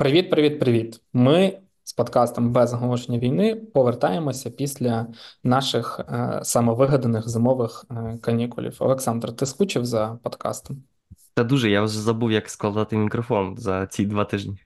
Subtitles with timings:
[0.00, 1.00] Привіт, привіт, привіт.
[1.12, 5.06] Ми з подкастом без оголошення війни повертаємося після
[5.44, 8.76] наших е, самовигаданих зимових е, канікулів.
[8.78, 10.82] Олександр, ти скучив за подкастом?
[11.34, 14.58] Та дуже, я вже забув, як складати мікрофон за ці два тижні.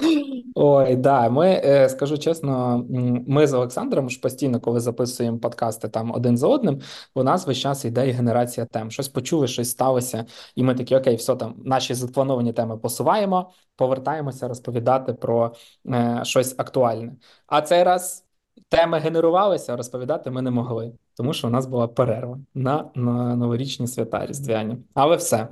[0.58, 2.84] Ой, да, ми е, скажу чесно,
[3.26, 6.80] ми з Олександром ж постійно, коли записуємо подкасти там один за одним,
[7.14, 8.90] у нас весь час йде генерація тем.
[8.90, 14.48] Щось почули, щось сталося, і ми такі, окей, все там, наші заплановані теми посуваємо, повертаємося
[14.48, 15.54] розповідати про
[15.88, 17.12] е, щось актуальне.
[17.46, 18.26] А цей раз
[18.68, 23.86] теми генерувалися, розповідати ми не могли, тому що у нас була перерва на, на новорічні
[23.86, 24.76] свята різдвяні.
[24.94, 25.48] Але все,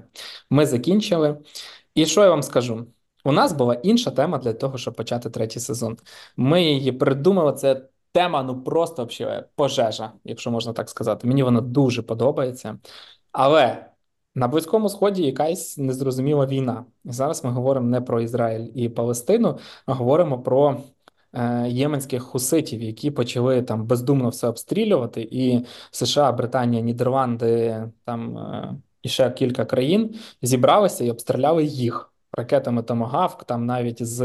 [0.50, 1.38] ми закінчили.
[1.94, 2.86] І що я вам скажу?
[3.24, 5.96] У нас була інша тема для того, щоб почати третій сезон.
[6.36, 7.52] Ми її придумали.
[7.52, 7.82] Це
[8.12, 11.26] тема, ну просто взагалі пожежа, якщо можна так сказати.
[11.28, 12.78] Мені вона дуже подобається.
[13.32, 13.86] Але
[14.34, 16.84] на Близькому Сході якась незрозуміла війна.
[17.04, 20.76] І зараз ми говоримо не про Ізраїль і Палестину, а говоримо про
[21.32, 25.28] е, єменських хуситів, які почали там бездумно все обстрілювати.
[25.30, 32.82] І США, Британія, Нідерланди там е, і ще кілька країн зібралися і обстріляли їх ракетами
[32.82, 33.44] Томагавк.
[33.44, 34.20] Там навіть з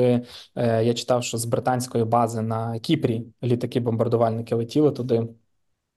[0.55, 5.27] е, я читав, що з британської бази на Кіпрі літаки-бомбардувальники летіли туди.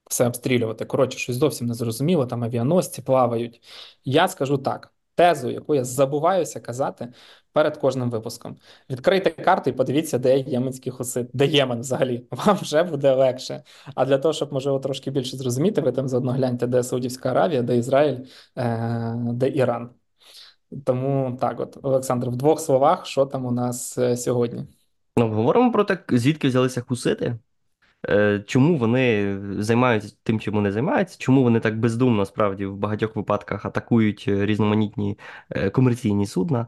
[0.09, 0.85] Все обстрілювати.
[0.85, 3.61] Коротше, щось зовсім не зрозуміло, там авіаносці плавають.
[4.05, 7.13] Я скажу так: тезу, яку я забуваюся казати
[7.53, 8.57] перед кожним випуском.
[8.89, 12.27] Відкрийте карти і подивіться, де єменський хусит, де Ємен взагалі.
[12.31, 13.63] Вам вже буде легше.
[13.95, 17.61] А для того, щоб можливо трошки більше зрозуміти, ви там заодно гляньте, де Саудівська Аравія,
[17.61, 18.17] де Ізраїль,
[18.57, 19.89] е, де Іран.
[20.85, 24.65] Тому так, от, Олександр, в двох словах, що там у нас е, сьогодні?
[25.17, 27.35] Ну, говоримо про те, звідки взялися хусити,
[28.09, 33.15] е, чому вони займаються тим, чим вони займаються, чому вони так бездумно справді в багатьох
[33.15, 36.67] випадках атакують різноманітні е, комерційні судна,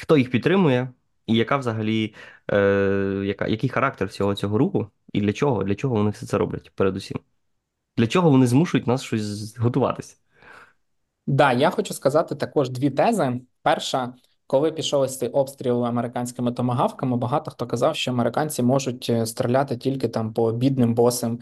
[0.00, 0.88] хто їх підтримує,
[1.26, 2.14] і яка взагалі
[3.24, 5.64] яка, який характер всього цього руху, і для чого?
[5.64, 7.18] Для чого вони все це роблять передусім?
[7.96, 10.16] Для чого вони змушують нас щось готуватися?
[11.26, 13.40] Да, я хочу сказати також дві тези.
[13.62, 14.14] Перша,
[14.46, 19.76] коли пішов ось цей обстріл американськими томагавками, багато хто казав, що американці можуть е, стріляти
[19.76, 21.40] тільки там по бідним босим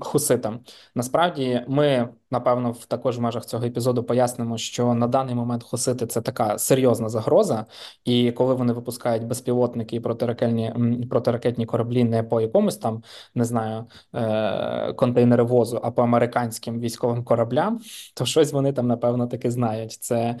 [0.00, 0.60] хуситам.
[0.94, 6.06] Насправді, ми напевно в також в межах цього епізоду пояснимо, що на даний момент хусити
[6.06, 7.66] це така серйозна загроза,
[8.04, 10.74] і коли вони випускають безпілотники і протиракетні
[11.10, 13.02] протиракетні кораблі не по якомусь там
[13.34, 17.80] не знаю е, контейнеровозу, а по американським військовим кораблям,
[18.14, 19.92] то щось вони там напевно таки знають.
[19.92, 20.36] Це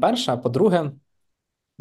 [0.00, 0.36] перше.
[0.36, 0.92] По-друге.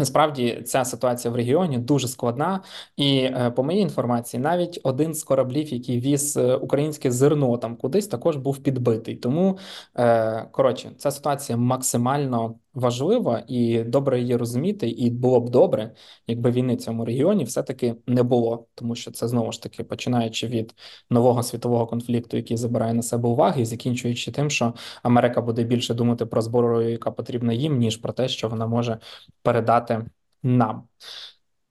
[0.02, 2.64] Насправді ця ситуація в регіоні дуже складна,
[2.98, 7.76] і е, по моїй інформації, навіть один з кораблів, який віз е, українське зерно там
[7.76, 9.16] кудись, також був підбитий.
[9.16, 9.58] Тому
[9.96, 14.90] е, коротше, ця ситуація максимально важлива і добре її розуміти.
[14.90, 15.96] І було б добре,
[16.28, 20.48] якби війни в цьому регіоні все-таки не було, тому що це знову ж таки починаючи
[20.48, 20.76] від
[21.10, 24.74] нового світового конфлікту, який забирає на себе уваги, і закінчуючи тим, що
[25.04, 29.00] Америка буде більше думати про зброю, яка потрібна їм, ніж про те, що вона може
[29.44, 30.06] передати
[30.44, 30.88] нам.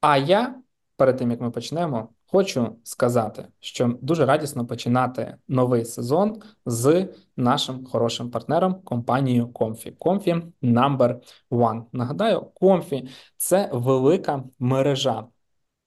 [0.01, 0.63] А я
[0.97, 7.87] перед тим як ми почнемо, хочу сказати, що дуже радісно починати новий сезон з нашим
[7.87, 9.97] хорошим партнером компанією Comfy.
[9.97, 11.17] Comfy number
[11.51, 11.83] one.
[11.93, 15.25] Нагадаю, Comfy– це велика мережа.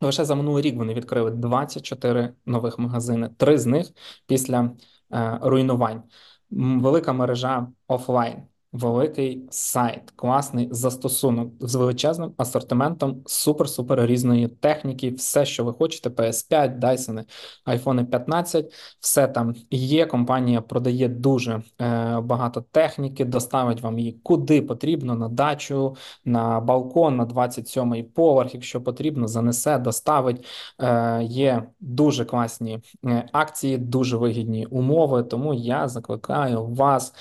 [0.01, 3.29] Лише за минулий рік вони відкрили 24 нових магазини.
[3.37, 3.91] Три з них
[4.27, 4.71] після
[5.13, 6.03] е, руйнувань.
[6.51, 15.11] Велика мережа офлайн великий сайт, класний застосунок з величезним асортиментом супер-супер різної техніки.
[15.11, 17.23] Все, що ви хочете, PS5, Dyson,
[17.67, 20.05] iPhone 15, все там є.
[20.05, 25.95] Компанія продає дуже е, багато техніки, доставить вам її куди потрібно, на дачу,
[26.25, 30.45] на балкон, на 27-й поверх, якщо потрібно, занесе, доставить.
[30.81, 35.23] Е, Є дуже класні е, акції, дуже вигідні умови.
[35.23, 37.13] Тому я закликаю вас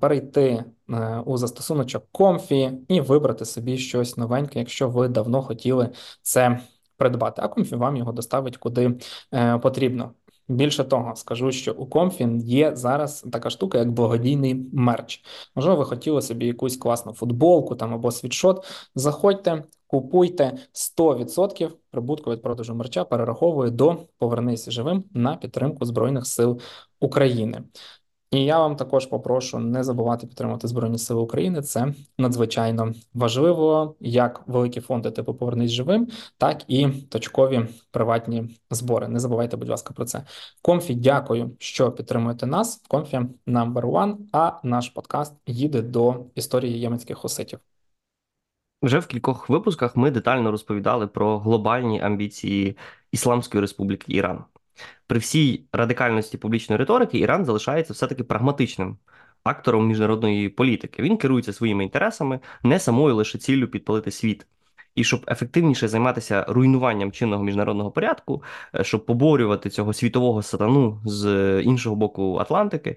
[0.00, 0.64] перейти.
[0.90, 5.90] Е, у застосуночок Comfy і вибрати собі щось новеньке, якщо ви давно хотіли
[6.22, 6.60] це
[6.96, 7.42] придбати.
[7.44, 8.98] А Comfy вам його доставить куди
[9.34, 10.12] е, потрібно.
[10.48, 15.24] Більше того, скажу, що у Comfy є зараз така штука, як благодійний мерч.
[15.56, 18.66] Можливо, ви хотіли собі якусь класну футболку там або світшот.
[18.94, 26.60] Заходьте, купуйте 100% прибутку від продажу мерча, перераховую до повернися живим на підтримку Збройних сил
[27.00, 27.62] України.
[28.30, 31.62] І я вам також попрошу не забувати підтримувати Збройні Сили України.
[31.62, 36.08] Це надзвичайно важливо, як великі фонди типу Повернись живим,
[36.38, 39.08] так і точкові приватні збори.
[39.08, 40.24] Не забувайте, будь ласка, про це.
[40.62, 42.84] Комфі, дякую, що підтримуєте нас.
[42.88, 47.58] Комфі number one, А наш подкаст їде до історії єменських хуситів.
[48.82, 52.76] Вже в кількох випусках ми детально розповідали про глобальні амбіції
[53.12, 54.44] Ісламської Республіки Іран.
[55.06, 58.98] При всій радикальності публічної риторики Іран залишається все-таки прагматичним
[59.44, 61.02] актором міжнародної політики.
[61.02, 64.46] Він керується своїми інтересами, не самою лише ціллю підпалити світ.
[64.94, 68.42] І щоб ефективніше займатися руйнуванням чинного міжнародного порядку,
[68.74, 71.26] е, щоб поборювати цього світового сатану з
[71.62, 72.96] іншого боку Атлантики,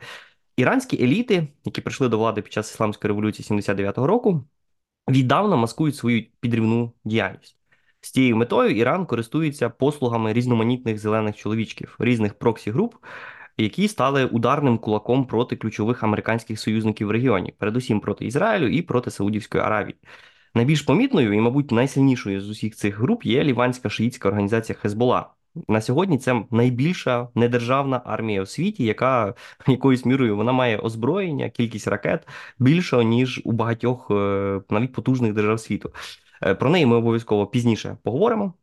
[0.58, 4.44] іранські еліти, які прийшли до влади під час ісламської революції 79-го року,
[5.10, 7.61] віддавна маскують свою підривну діяльність.
[8.02, 12.96] З цією метою Іран користується послугами різноманітних зелених чоловічків, різних проксі-груп,
[13.58, 19.12] які стали ударним кулаком проти ключових американських союзників в регіоні, передусім проти Ізраїлю і проти
[19.12, 19.96] Саудівської Аравії.
[20.56, 25.30] Найбільш помітною і, мабуть, найсильнішою з усіх цих груп є ліванська шиїтська організація Хезбола.
[25.68, 29.34] На сьогодні це найбільша недержавна армія у світі, яка
[29.68, 32.28] якоюсь мірою вона має озброєння, кількість ракет
[32.60, 35.92] більше, ніж у багатьох е, навіть потужних держав світу.
[36.46, 38.54] Е, про неї ми обов'язково пізніше поговоримо.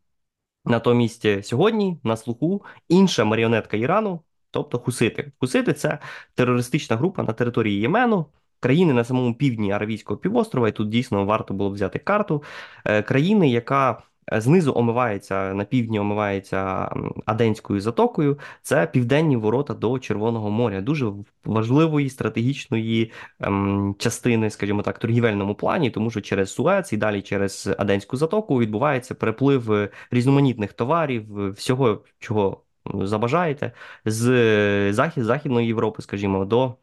[0.65, 4.19] Натомість сьогодні на слуху інша маріонетка Ірану,
[4.51, 5.31] тобто Хусити.
[5.39, 5.99] Хусити це
[6.35, 8.25] терористична група на території Ємену,
[8.59, 12.43] країни на самому півдні Аравійського півострова, і тут дійсно варто було взяти карту
[12.85, 16.89] е, країни, яка знизу омивається на півдні, омивається
[17.25, 18.39] Аденською затокою.
[18.61, 21.11] Це південні ворота до Червоного моря, дуже
[21.45, 27.69] важливої стратегічної ем, частини, скажімо так, торгівельному плані, тому що через Суец і далі через
[27.77, 33.71] Аденську затоку відбувається переплив різноманітних товарів, всього чого забажаєте,
[34.05, 36.75] з захід західної Європи, скажімо, до.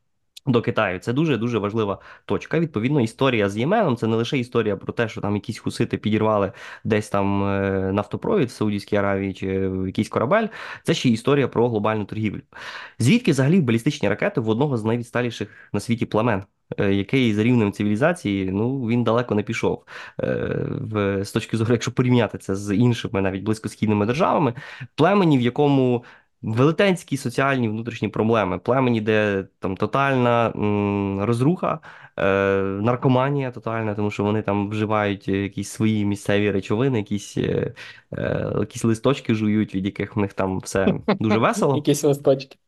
[0.47, 2.61] До Китаю це дуже дуже важлива точка.
[2.61, 6.53] Відповідно, історія з Єменом це не лише історія про те, що там якісь хусити підірвали
[6.85, 9.47] десь там е, нафтопровід в Саудівській Аравії чи
[9.87, 10.47] якийсь корабель.
[10.83, 12.41] Це ще історія про глобальну торгівлю.
[12.99, 16.43] Звідки взагалі балістичні ракети в одного з найвідсталіших на світі племен?
[16.79, 19.85] Е, який за рівнем цивілізації, ну він далеко не пішов
[20.21, 24.55] е, з точки зору, якщо порівняти це з іншими навіть близькосхідними державами,
[24.95, 26.05] племені, в якому
[26.43, 31.81] велетенські соціальні внутрішні проблеми, племені, де там тотальна м, розруха,
[32.19, 32.23] е,
[32.62, 37.75] наркоманія тотальна, тому що вони там вживають якісь свої місцеві речовини, якісь е,
[38.12, 41.77] е, якісь листочки жують, від яких в них там все дуже весело.
[41.77, 42.59] Якісь листочки.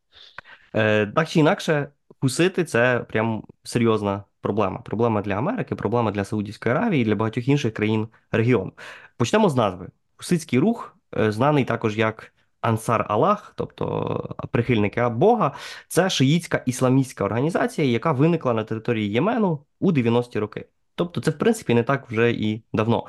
[0.75, 1.88] Е, Так чи інакше,
[2.20, 4.79] хусити це прям серйозна проблема.
[4.79, 8.73] Проблема для Америки, проблема для Саудівської Аравії і для багатьох інших країн регіону.
[9.17, 9.88] Почнемо з назви.
[10.17, 15.55] Хуситський рух е, знаний також як Ансар Аллах, тобто прихильники Бога,
[15.88, 20.66] це шиїцька ісламістська організація, яка виникла на території Ємену у 90-ті роки.
[20.94, 23.06] Тобто, це в принципі не так вже і давно.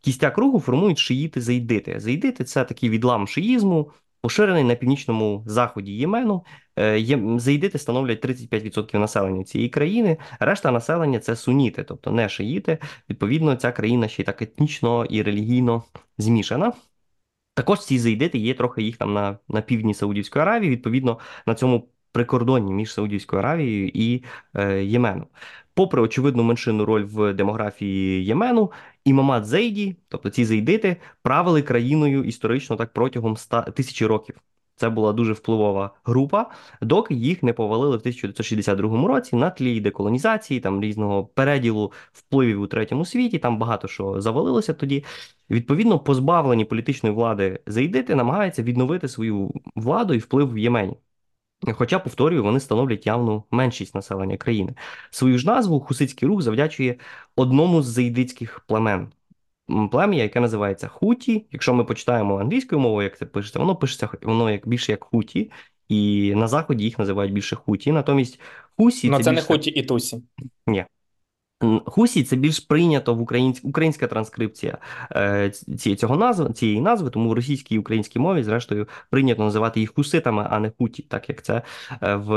[0.00, 2.00] Кістяк руху формують шиїти зайдити.
[2.00, 6.44] Зайдити це такий відлам шиїзму, поширений на північному заході Ємену.
[6.78, 10.16] Е, зайдити становлять 35% населення цієї країни.
[10.40, 12.78] Решта населення це суніти, тобто не шиїти.
[13.10, 15.82] Відповідно, ця країна ще й так етнічно і релігійно
[16.18, 16.72] змішана.
[17.60, 21.88] Також ці зайдити є трохи їх там на на півдні Саудівської Аравії, відповідно на цьому
[22.12, 24.24] прикордонні між Саудівською Аравією і
[24.54, 25.26] е, Єменом.
[25.74, 28.72] Попри очевидну меншину роль в демографії Ємену,
[29.04, 34.36] імамат Зейді, тобто ці зайдити, правили країною історично так протягом 100 тисячі років.
[34.80, 36.50] Це була дуже впливова група,
[36.82, 42.66] доки їх не повалили в 1962 році на тлі деколонізації, там різного переділу впливів у
[42.66, 43.38] третьому світі.
[43.38, 45.04] Там багато що завалилося тоді.
[45.50, 50.96] Відповідно, позбавлені політичної влади заїдити, намагаються відновити свою владу і вплив в Ємені.
[51.72, 54.74] Хоча, повторюю, вони становлять явну меншість населення країни.
[55.10, 56.96] Свою ж назву хусицький рух завдячує
[57.36, 59.08] одному з заїдицьких племен
[59.92, 61.46] плем'я, яке називається Хуті.
[61.52, 65.50] Якщо ми почитаємо англійською мовою, як це пишеться, воно пишеться воно як більше як Хуті,
[65.88, 67.92] і на заході їх називають більше Хуті.
[67.92, 68.40] Натомість
[68.76, 69.42] Хусі Ну, це, це не.
[69.42, 70.22] Хуті і Тусі.
[70.66, 70.84] Ні.
[71.86, 73.60] Хусі це більш прийнято в українсь...
[73.62, 74.78] українська транскрипція
[75.12, 75.50] е,
[75.98, 80.46] цього назви, цієї назви, тому в російській і українській мові, зрештою, прийнято називати їх хуситами,
[80.50, 81.62] а не хуті, так як це
[82.02, 82.30] е, в,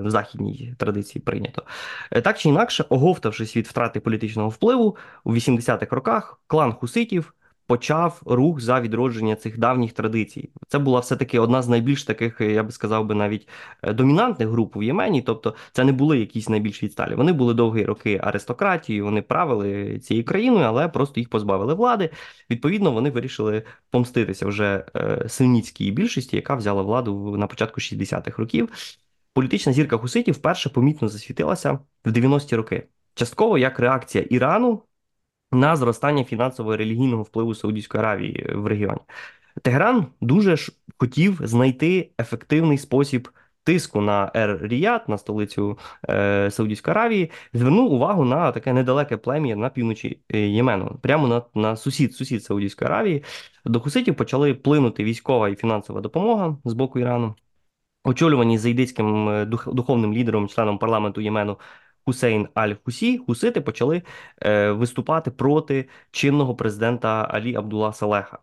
[0.00, 1.62] в західній традиції прийнято.
[2.10, 7.34] Е, так чи інакше, оговтавшись від втрати політичного впливу у 80-х роках, клан хуситів
[7.66, 10.50] почав рух за відродження цих давніх традицій.
[10.68, 13.48] Це була все-таки одна з найбільш таких, я би сказав би, навіть
[13.82, 15.22] е, домінантних груп в Ємені.
[15.22, 17.14] Тобто, це не були якісь найбільш відсталі.
[17.14, 22.10] Вони були довгі роки аристократії, вони правили цією країною, але просто їх позбавили влади.
[22.50, 28.68] Відповідно, вони вирішили помститися вже е, сильніцькій більшості, яка взяла владу на початку 60-х років.
[29.32, 32.88] Політична зірка Хуситів вперше помітно засвітилася в 90-ті роки.
[33.14, 34.82] Частково як реакція Ірану
[35.52, 39.00] на зростання фінансового і релігійного впливу Саудівської Аравії е, в регіоні.
[39.62, 43.28] Тегеран дуже ж хотів знайти ефективний спосіб
[43.64, 49.70] тиску на Ер-Ріяд, на столицю е, Саудівської Аравії, звернув увагу на таке недалеке плем'я на
[49.70, 53.24] півночі е, Ємену, прямо на, на сусід, сусід Саудівської Аравії.
[53.64, 57.34] До хуситів почали плинути військова і фінансова допомога з боку Ірану.
[58.04, 61.58] Очолювані зайдицьким е, дух, духовним лідером, членом парламенту Ємену
[62.06, 64.02] Хусейн Аль-Хусі, хусити почали
[64.42, 68.38] е, виступати проти чинного президента Алі Абдулла Салеха.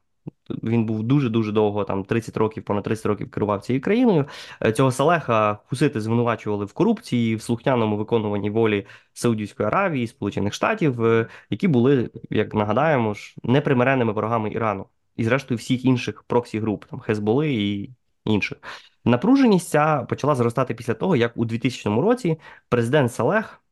[0.50, 4.25] Він був дуже-дуже довго, там 30 років, понад 30 років керував цією країною.
[4.62, 11.05] Е, Цього Салеха хусити звинувачували в корупції, в слухняному виконуванні волі Саудівської Аравії, Сполучених Штатів,
[11.05, 16.86] е, які були, як нагадаємо, ж непримиренними ворогами Ірану і, зрештою, всіх інших проксі груп,
[16.86, 17.89] там Хезболи і
[18.25, 18.58] інших.
[19.05, 23.63] Напруженість ця почала зростати після того, як у 2000 році президент Салех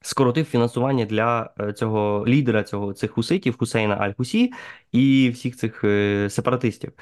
[0.00, 4.48] скоротив фінансування для е, цього лідера цього цих хуситів Хусейна Аль-Хусі
[4.92, 6.92] і всіх цих е, сепаратистів.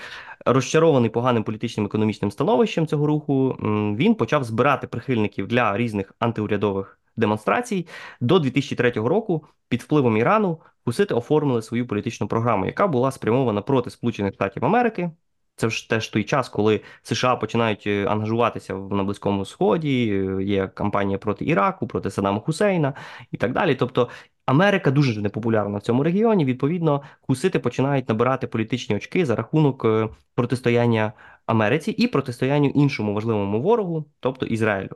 [0.46, 3.56] Розчарований поганим політичним економічним становищем цього руху,
[3.98, 7.86] він почав збирати прихильників для різних антиурядових демонстрацій.
[8.20, 13.90] До 2003 року під впливом Ірану хусити оформили свою політичну програму, яка була спрямована проти
[13.90, 15.10] Сполучених Штатів Америки.
[15.56, 20.10] Це ж теж той час, коли США починають е, ангажуватися на Близькому Сході.
[20.12, 22.94] е, Є кампанія проти Іраку, проти Саддама Хусейна
[23.32, 23.74] і так далі.
[23.74, 24.08] Тобто
[24.46, 26.44] Америка дуже непопулярна в цьому регіоні.
[26.44, 31.12] Відповідно, хусити починають набирати політичні очки за рахунок е, протистояння
[31.46, 34.90] Америці і протистоянню іншому важливому ворогу, тобто Ізраїлю.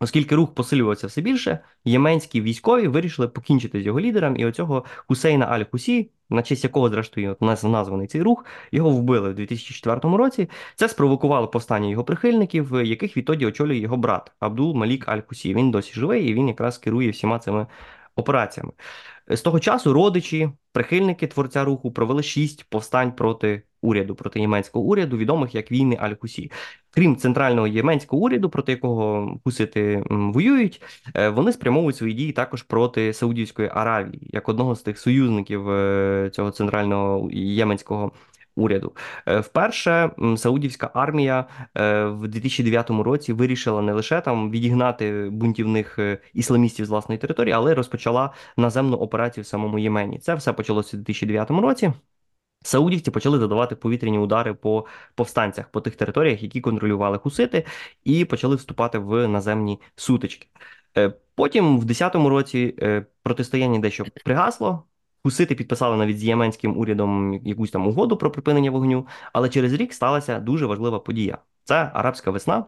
[0.00, 5.46] Оскільки рух посилювався все більше, єменські військові вирішили покінчити з його лідером, і оцього Хусейна
[5.46, 10.48] Аль-Хусі, на честь якого, зрештою, от названий цей рух, його вбили в 2004 році.
[10.74, 15.54] Це спровокувало повстання його прихильників, яких відтоді очолює його брат Абдул Малік Аль-Хусі.
[15.54, 17.66] Він досі живий і він якраз керує всіма цими
[18.16, 18.72] операціями.
[19.28, 25.16] З того часу родичі, прихильники творця руху провели шість повстань проти уряду, проти єменського уряду,
[25.16, 26.52] відомих як війни Аль-Хусі.
[26.90, 30.82] Крім центрального єменського уряду, проти якого хусити воюють,
[31.14, 36.30] е, вони спрямовують свої дії також проти Саудівської Аравії, як одного з тих союзників е,
[36.32, 38.12] цього центрального єменського
[38.56, 38.92] уряду.
[39.26, 41.44] Е, Вперше Саудівська армія
[42.06, 45.98] в 2009 році вирішила не лише там відігнати бунтівних
[46.34, 50.18] ісламістів з власної території, але й розпочала наземну операцію в самому Ємені.
[50.18, 51.92] Це все почалося у 2009 році.
[52.62, 57.66] Саудівці почали додавати повітряні удари по повстанцях, по тих територіях, які контролювали хусити,
[58.04, 60.48] і почали вступати в наземні сутички.
[60.96, 64.84] Е, Потім, в 2010 році, е, протистояння дещо пригасло.
[65.24, 69.94] Хусити підписали навіть з єменським урядом якусь там угоду про припинення вогню, але через рік
[69.94, 71.38] сталася дуже важлива подія.
[71.64, 72.64] Це арабська весна.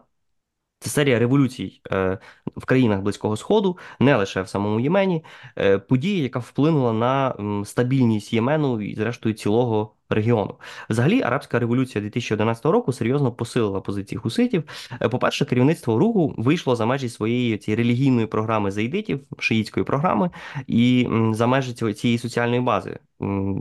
[0.83, 2.17] Це серія революцій е,
[2.55, 5.23] в країнах Близького Сходу, не лише в самому Ємені.
[5.57, 7.35] Е, подія, яка вплинула на
[7.65, 10.55] стабільність Ємену і, зрештою, цілого регіону.
[10.89, 14.63] Взагалі, арабська революція 2011 року серйозно посилила позиції хуситів.
[15.01, 20.29] Е, По-перше, керівництво руху вийшло за межі своєї цієї релігійної програми заїдитів, шиїтської програми,
[20.67, 22.99] і за межі цієї соціальної бази.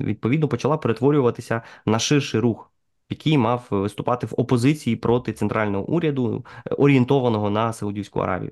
[0.04, 2.71] Відповідно, почала перетворюватися на ширший рух.
[3.10, 6.44] Який мав виступати в опозиції проти центрального уряду,
[6.78, 8.50] орієнтованого на Саудівську Аравію.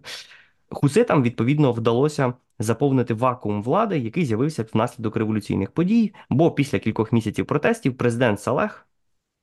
[0.70, 7.46] Хуситам, відповідно, вдалося заповнити вакуум влади, який з'явився внаслідок революційних подій, бо після кількох місяців
[7.46, 8.86] протестів президент Салех,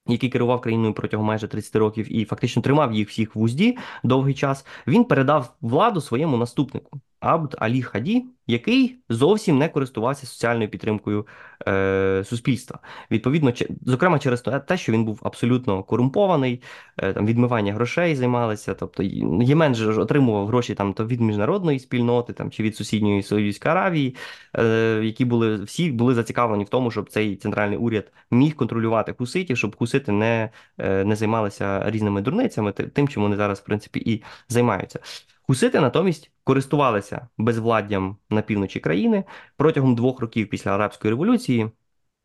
[0.07, 4.33] який керував країною протягом майже 30 років і фактично тримав їх всіх в узді довгий
[4.33, 11.27] час, він передав владу своєму наступнику Абд Алі Хаді, який зовсім не користувався соціальною підтримкою
[11.67, 12.79] е, суспільства.
[13.11, 16.61] Відповідно, че- зокрема через те, що він був абсолютно корумпований,
[16.97, 18.73] е, там відмивання грошей займалися.
[18.73, 19.03] Тобто
[19.41, 24.15] Ємен ж отримував гроші там то від міжнародної спільноти, там чи від сусідньої Саудівської Аравії,
[24.57, 29.57] е, які були всі були зацікавлені в тому, щоб цей центральний уряд міг контролювати хуситів,
[29.57, 33.99] щоб хусити не, е, не займалися різними дурницями, ти- тим, чим вони зараз в принципі
[33.99, 34.99] і займаються.
[35.47, 39.23] Хусити натомість користувалися безвладдям на півночі країни
[39.57, 41.71] протягом двох років після арабської революції.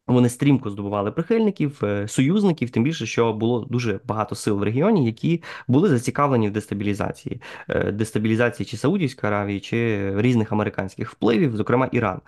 [0.06, 5.06] Вони стрімко здобували прихильників, е, союзників, тим більше, що було дуже багато сил в регіоні,
[5.06, 11.86] які були зацікавлені в дестабілізації, Е, дестабілізації чи Саудівської Аравії, чи різних американських впливів, зокрема
[11.86, 12.20] Іран.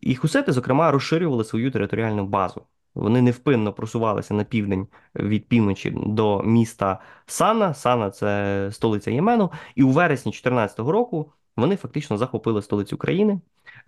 [0.00, 2.62] І хусити, зокрема, розширювали свою територіальну базу.
[2.94, 7.74] Вони невпинно просувалися на південь від півночі до міста Сана.
[7.74, 9.52] Сана це столиця Ємену.
[9.74, 13.40] І у вересні 2014 року вони фактично захопили столицю країни.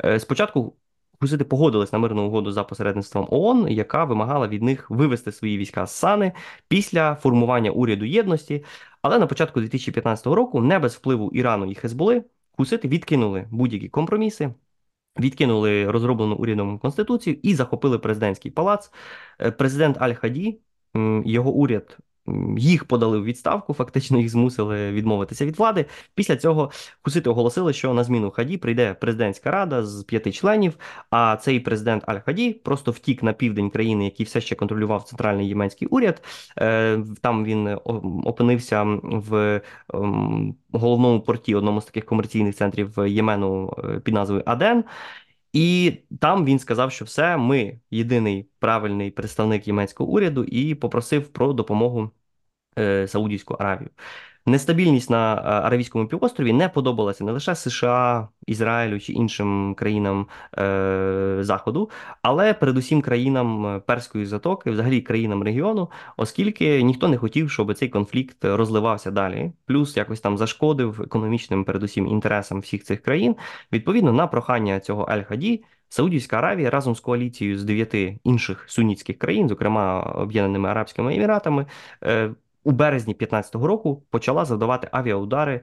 [0.05, 0.77] Е, Спочатку
[1.23, 5.87] Хусити погодились на мирну угоду за посередництвом ООН, яка вимагала від них вивести свої війська
[5.87, 6.33] з Сани
[6.69, 8.65] після формування уряду єдності.
[9.03, 12.25] Але на початку 2015 року, не без впливу Ірану і Хезболи,
[12.57, 14.55] хусити відкинули будь-які компроміси,
[15.21, 18.91] відкинули розроблену урядом конституцію і захопили президентський палац.
[19.41, 20.59] Е, Президент Аль-Хаді,
[21.25, 21.99] його уряд
[22.59, 25.87] їх подали в відставку, фактично їх змусили відмовитися від влади.
[26.15, 26.71] Після цього
[27.03, 30.77] хусити оголосили, що на зміну Хаді прийде президентська рада з п'яти членів.
[31.11, 35.89] А цей президент Аль-Хаді просто втік на південь країни, який все ще контролював центральний єменський
[35.89, 36.23] уряд.
[36.59, 37.79] Е, Там він
[38.25, 39.61] опинився в
[39.95, 44.85] ем, головному порті, одному з таких комерційних центрів Ємену е, під назвою Аден.
[45.53, 51.53] І там він сказав, що все, ми єдиний правильний представник єменського уряду, і попросив про
[51.53, 52.11] допомогу е,
[53.09, 53.91] Саудівську Аравію.
[54.47, 60.27] Нестабільність на е, Аравійському півострові не подобалася не лише США, Ізраїлю чи іншим країнам
[60.59, 61.91] е, Заходу,
[62.23, 67.89] але передусім країнам е, Перської затоки, взагалі країнам регіону, оскільки ніхто не хотів, щоб цей
[67.89, 73.37] конфлікт розливався далі, плюс якось там зашкодив економічним, передусім інтересам всіх цих країн.
[73.73, 75.65] Відповідно на прохання цього Аль-Хаді.
[75.93, 81.67] Саудівська Аравія разом з коаліцією з дев'яти інших сунітських країн, зокрема Об'єднаними Арабськими Еміратами,
[82.05, 82.31] е,
[82.65, 85.61] у березні 2015 року почала завдавати авіаудари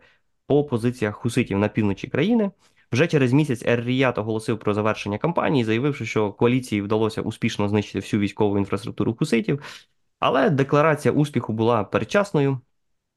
[0.47, 2.51] по позиціях хуситів на півночі країни.
[2.91, 8.19] Вже через місяць Ер-Ріят оголосив про завершення кампанії, заявивши, що коаліції вдалося успішно знищити всю
[8.19, 9.85] військову інфраструктуру хуситів.
[10.19, 12.59] Але декларація успіху була передчасною.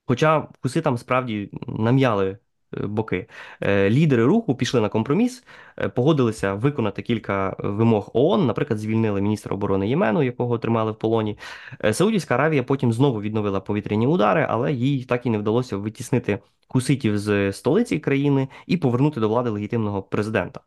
[0.07, 2.39] Хоча хуситам справді нам'яли
[2.75, 3.27] е, боки.
[3.61, 5.45] Е, Лідери руху пішли на компроміс,
[5.89, 11.39] погодилися виконати кілька вимог ООН, наприклад, звільнили міністра оборони Ємену, якого тримали в полоні.
[11.85, 16.39] Е, Саудівська Аравія потім знову відновила повітряні удари, але їй так і не вдалося витіснити
[16.69, 20.61] хуситів з столиці країни і повернути до влади легітимного президента.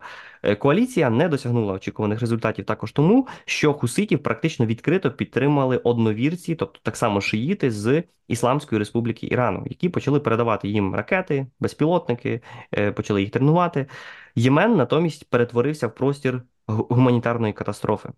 [0.43, 6.79] Е, Коаліція не досягнула очікуваних результатів також тому, що хуситів практично відкрито підтримали одновірці, тобто
[6.83, 12.41] так само шиїти з Ісламської Республіки Ірану, які почали передавати їм ракети, безпілотники,
[12.77, 13.87] е, почали їх тренувати.
[14.35, 18.09] Ємен натомість перетворився в простір гуманітарної катастрофи.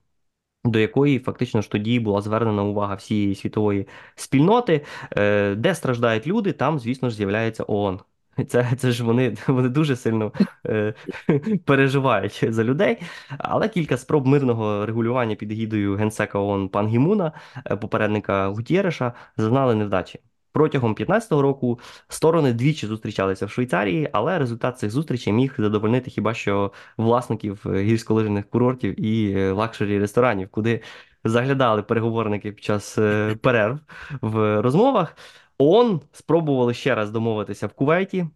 [0.64, 4.86] До якої фактично ж тоді була звернена увага всієї світової спільноти,
[5.18, 8.00] Е, де страждають люди, там, звісно ж, з'являється ООН.
[8.48, 10.32] Це, це ж вони, вони дуже сильно
[10.66, 10.94] е,
[11.66, 13.02] переживають за людей.
[13.38, 17.32] Але кілька спроб мирного регулювання під егідою генсека ООН Пан Гімуна,
[17.66, 20.20] е, попередника Гутєреша, зазнали невдачі.
[20.56, 26.34] Протягом 15-го року сторони двічі зустрічалися в Швейцарії, але результат цих зустрічей міг задовольнити хіба
[26.34, 30.82] що власників гірськолижних курортів і е, luxury ресторанів, куди
[31.24, 33.80] заглядали переговорники під час е, перерв
[34.22, 35.18] в розмовах.
[35.58, 38.28] ООН спробували ще раз домовитися в Кувейті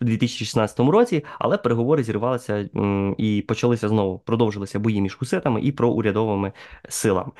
[0.00, 2.68] у 2016 році, але переговори зірвалися
[3.18, 4.18] і почалися знову.
[4.18, 6.52] Продовжилися бої між хуситами і проурядовими
[6.88, 7.30] силами.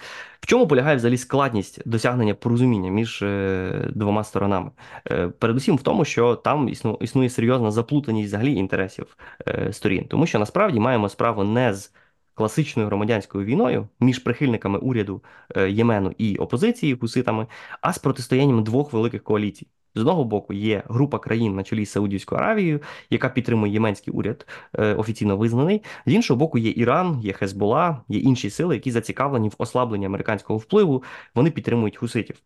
[0.40, 4.70] В чому полягає взагалі складність досягнення порозуміння між е, двома сторонами?
[5.10, 6.68] Е, передусім в тому, що там
[7.00, 9.16] існує серйозна заплутаність взагалі інтересів
[9.48, 11.92] е, сторін, тому що насправді маємо справу не з
[12.34, 15.22] класичною громадянською війною між прихильниками уряду
[15.68, 17.46] Ємену і опозиції хуситами,
[17.80, 19.66] а з протистоянням двох великих коаліцій.
[19.94, 24.46] З одного боку є група країн на чолі з Саудівською Аравією, яка підтримує єменський уряд,
[24.78, 25.82] е, офіційно визнаний.
[26.06, 30.58] З іншого боку, є Іран, є Хезбола, є інші сили, які зацікавлені в ослабленні американського
[30.58, 31.02] впливу.
[31.34, 32.36] Вони підтримують хуситів.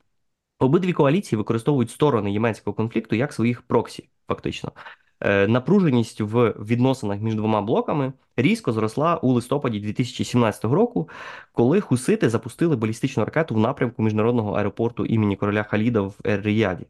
[0.59, 4.73] Обидві коаліції використовують сторони єменського конфлікту як своїх проксі, фактично.
[5.21, 11.09] Е, Напруженість в відносинах між двома блоками різко зросла у листопаді 2017 року,
[11.53, 16.87] коли хусити запустили балістичну ракету в напрямку міжнародного аеропорту імені короля Халіда в Ер-Ріяді.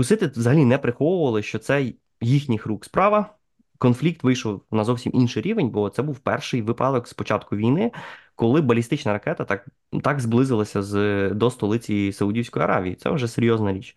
[0.00, 3.34] Хусити взагалі не приховували, що це їхніх рук справа.
[3.78, 7.92] Конфлікт вийшов на зовсім інший рівень, бо це був перший випадок з початку війни,
[8.34, 9.68] коли балістична ракета так,
[10.02, 12.94] так зблизилася з, до столиці Саудівської Аравії.
[12.94, 13.96] Це вже серйозна річ.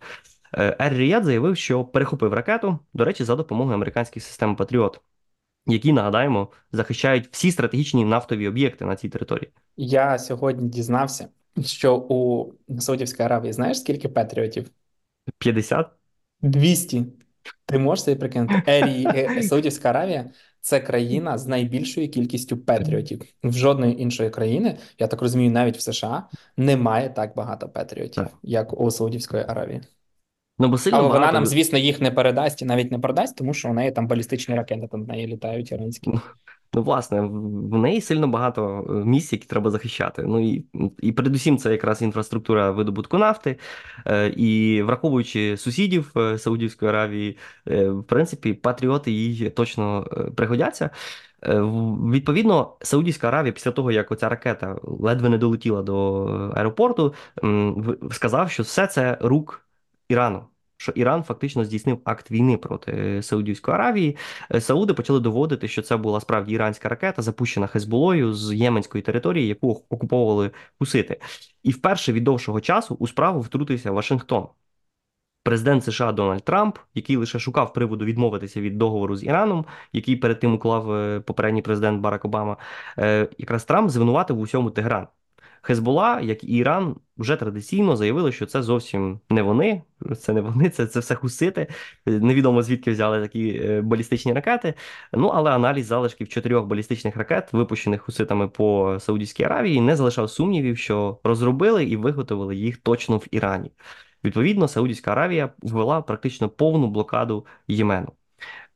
[0.54, 5.00] Е, Ер-Ріяд заявив, що перехопив ракету, до речі, за допомогою американських систем Патріот,
[5.66, 9.48] які, нагадаємо, захищають всі стратегічні нафтові об'єкти на цій території.
[9.76, 11.28] Я сьогодні дізнався,
[11.64, 14.70] що у Саудівській Аравії знаєш скільки патріотів?
[15.38, 15.86] 50?
[16.42, 17.06] 200.
[17.66, 18.62] Ти можеш собі прикинути?
[18.66, 23.22] Ерії, е, Саудівська Аравія це країна з найбільшою кількістю патріотів.
[23.44, 28.32] В жодної іншої країни, я так розумію, навіть в США немає так багато патріотів, Так.
[28.42, 29.80] як у Саудівської Аравії.
[30.58, 31.34] Ну, бо сильно Але вона багато...
[31.34, 34.54] нам, звісно, їх не передасть і навіть не продасть, тому що у неї там балістичні
[34.54, 36.10] ракети там в неї літають іранські.
[36.74, 40.22] Ну, власне, в неї сильно багато е, місць, які треба захищати.
[40.22, 40.66] Ну і,
[40.98, 43.58] і передусім це якраз інфраструктура видобутку нафти.
[44.06, 50.04] Е, І враховуючи сусідів е, Саудівської Аравії, в принципі, патріоти їй точно
[50.36, 50.90] пригодяться.
[52.12, 56.24] Відповідно, Саудівська Аравія, після того, як оця ракета ледве не долетіла до
[56.56, 57.14] аеропорту,
[58.10, 59.66] сказав, що все це рук
[60.08, 60.42] Ірану.
[60.76, 64.16] Що Іран фактично здійснив акт війни проти Саудівської Аравії.
[64.54, 69.46] Е, Сауди почали доводити, що це була справді іранська ракета, запущена Хезболою з єменської території,
[69.46, 71.20] яку окуповували хусити.
[71.62, 74.46] І вперше від довшого часу у справу втрутився Вашингтон.
[75.44, 80.40] Президент США Дональд Трамп, який лише шукав приводу відмовитися від договору з Іраном, який перед
[80.40, 82.56] тим уклав е, попередній президент Барак Обама,
[82.98, 85.06] е, якраз Трамп звинуватив у всьому Тегран.
[85.64, 89.82] Хезбола, як і Іран, вже традиційно заявили, що це зовсім не вони,
[90.18, 91.66] це не вони, це це все хусити.
[92.06, 94.74] Невідомо звідки взяли такі е, балістичні ракети.
[95.12, 100.78] Ну але аналіз залишків чотирьох балістичних ракет, випущених хуситами по Саудівській Аравії, не залишав сумнівів,
[100.78, 103.72] що розробили і виготовили їх точно в Ірані.
[104.24, 108.12] Відповідно, Саудівська Аравія ввела практично повну блокаду Ємену.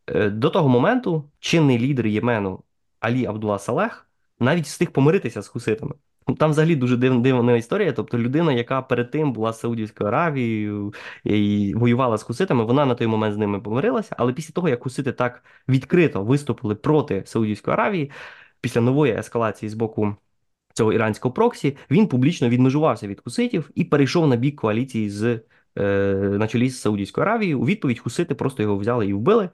[0.06, 2.62] Е, до того моменту чинний лідер Ємену
[3.00, 4.08] Алі Абдулла Салех
[4.40, 5.94] навіть встиг помиритися з хуситами.
[6.28, 7.92] Ну, там взагалі дуже див, дивна історія.
[7.92, 13.06] Тобто людина, яка перед тим була Саудівською Аравією і воювала з хуситами, вона на той
[13.06, 14.14] момент з ними помирилася.
[14.18, 18.10] Але після того, як хусити так відкрито виступили проти Саудівської Аравії,
[18.60, 20.16] після нової ескалації з боку
[20.74, 25.40] цього іранського проксі, він публічно відмежувався від хуситів і перейшов на бік коаліції з.
[25.78, 27.60] Е, на чолі з Саудівською Аравією.
[27.60, 29.48] У відповідь Хусити просто його взяли і вбили,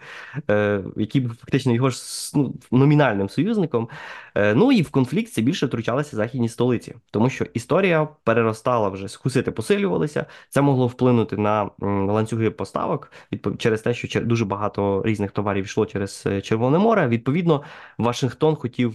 [0.50, 0.78] е,
[1.14, 2.00] був фактично його ж
[2.34, 3.88] ну, номінальним союзником.
[4.34, 9.08] Е, ну і в конфлікт це більше втручалися західні столиці, тому що історія переростала вже
[9.16, 10.26] Хусити посилювалися.
[10.48, 13.12] Це могло вплинути на ланцюги поставок
[13.58, 17.08] через те, що дуже багато різних товарів йшло через Червоне море.
[17.08, 17.62] Відповідно,
[17.98, 18.94] Вашингтон хотів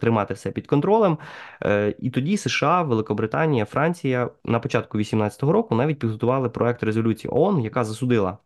[0.00, 1.18] тримати все під контролем.
[1.98, 7.84] І тоді США, Великобританія, Франція на початку 18-го року навіть підготували проект резолюції ООН, яка
[7.84, 8.38] засудила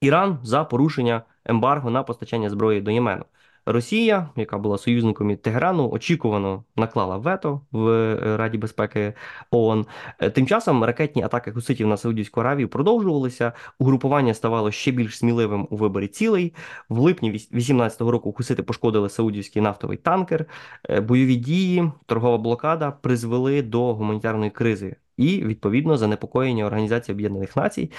[0.00, 3.24] Іран за порушення ембарго на постачання зброї до Ємену.
[3.66, 9.12] Росія, яка була союзником Тегерану, очікувано наклала вето в е, Раді безпеки
[9.50, 9.86] ООН.
[10.18, 13.52] Е, тим часом ракетні атаки гуситів на Саудівську Аравію продовжувалися.
[13.78, 16.54] Угрупування ставало ще більш сміливим у виборі цілей.
[16.88, 20.46] В липні 2018 року хусити пошкодили саудівський нафтовий танкер.
[20.90, 27.90] Е, бойові дії, торгова блокада призвели до гуманітарної кризи і відповідно занепокоєння Організації Об'єднаних Націй.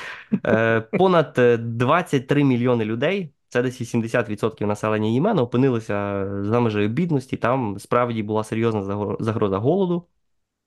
[0.91, 3.34] Понад 23 мільйони людей.
[3.55, 7.37] Це десь 80% населення Ємену опинилися за межею бідності.
[7.37, 10.07] Там справді була серйозна загроза голоду.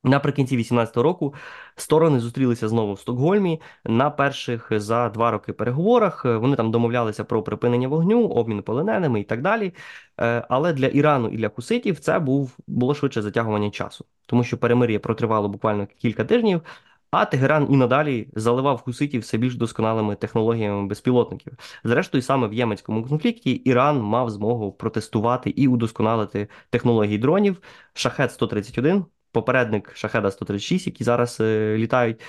[0.04, 1.34] Наприкінці 18-го року
[1.76, 6.24] сторони зустрілися знову в Стокгольмі на перших за два роки переговорах.
[6.24, 9.74] Вони там домовлялися про припинення вогню, обмін полоненими і так далі.
[10.20, 14.58] Е, але для Ірану і для Хуситів це був було швидше затягування часу, тому що
[14.58, 16.62] перемир'я протривало буквально кілька тижнів.
[17.10, 21.52] А Тегеран і надалі заливав хуситів все більш досконалими технологіями безпілотників.
[21.84, 27.62] Зрештою, саме в єменському конфлікті Іран мав змогу протестувати і удосконалити технології дронів.
[27.92, 32.20] Шахет 131 попередник Шахеда 136, які зараз е, літають,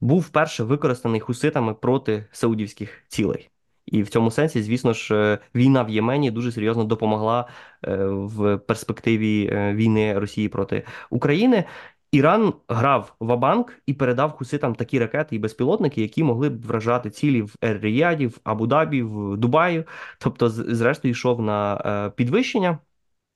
[0.00, 3.50] був вперше використаний хуситами проти саудівських цілей.
[3.86, 7.48] І в цьому сенсі, звісно ж, е, війна в Ємені дуже серйозно допомогла
[7.84, 11.64] е, в перспективі війни Росії проти України.
[12.14, 17.10] Іран грав в Абанк і передав хуситам такі ракети і безпілотники, які могли б вражати
[17.10, 19.84] цілі в Ер-Ріяді, в Абу-Дабі, в Дубаї.
[20.18, 22.78] Тобто, зрештою, йшов на підвищення.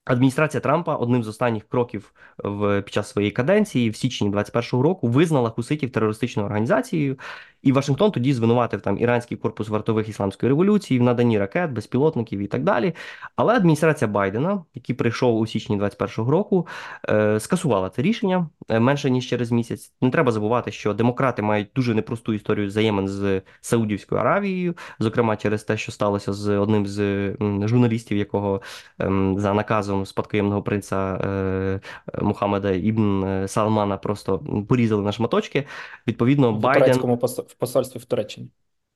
[0.05, 5.09] Адміністрація Трампа одним з останніх кроків в під час своєї каденції в січні 21-го року
[5.09, 7.19] визнала хуситів терористичною організацією,
[7.63, 12.47] і Вашингтон тоді звинуватив там іранський корпус вартових ісламської революції в наданні ракет, безпілотників і
[12.47, 12.95] так далі.
[13.37, 16.67] Але адміністрація Байдена, який прийшов у січні 21-го року,
[17.09, 19.93] е, скасувала це рішення е, менше ніж через місяць.
[20.01, 25.65] Не треба забувати, що демократи мають дуже непросту історію взаємин з Саудівською Аравією, зокрема через
[25.65, 27.31] те, що сталося з одним з
[27.69, 28.63] журналістів, якого
[28.99, 31.81] ем, за наказом спадкоємного принца е,
[32.23, 35.67] Мухаммеда Ібн Салмана просто порізали на шматочки.
[36.07, 37.01] Відповідно, в Байден
[37.49, 38.51] в посольстві в Туреччині.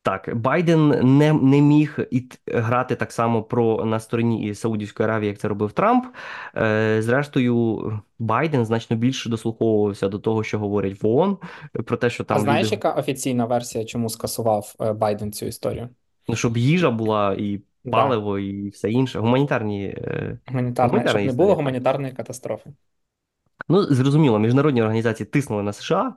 [0.04, 0.88] Так, Байден
[1.18, 5.72] не не міг і грати так само про на стороні Саудівської Аравії, як це робив
[5.72, 6.04] Трамп.
[6.56, 11.38] Е, Зрештою, Байден значно більше дослуховувався до того, що говорять в ООН,
[11.84, 12.74] про те, що там а знаєш, люди...
[12.74, 15.88] яка офіційна версія, чому скасував е, Байден цю історію?
[16.28, 17.60] Ну, щоб їжа була і
[17.90, 18.40] паливо, да.
[18.40, 19.18] і все інше.
[19.18, 22.70] Гуманітарні е, гуманітарні, гуманітарні щоб не було гуманітарної катастрофи.
[23.68, 26.14] Ну, зрозуміло, міжнародні організації тиснули на США